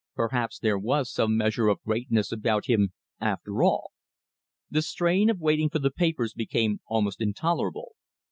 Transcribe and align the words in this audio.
Perhaps 0.15 0.57
there 0.57 0.79
was 0.79 1.11
some 1.11 1.37
measure 1.37 1.67
of 1.67 1.83
greatness 1.83 2.31
about 2.31 2.65
him 2.65 2.91
after 3.19 3.61
all. 3.61 3.91
The 4.67 4.81
strain 4.81 5.29
of 5.29 5.39
waiting 5.39 5.69
for 5.69 5.77
the 5.77 5.91
papers 5.91 6.33
became 6.33 6.79
almost 6.87 7.21
intolerable. 7.21 7.91